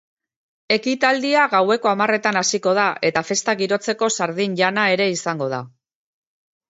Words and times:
Ekitaldia 0.75 1.43
gaueko 1.51 1.91
hamarretan 1.91 2.41
hasiko 2.43 2.73
da 2.79 2.87
eta 3.11 3.23
festa 3.29 3.55
girotzeko 3.63 4.13
sardin 4.17 4.57
jana 4.63 4.87
ere 4.95 5.09
izango 5.19 5.51
da. 5.57 5.61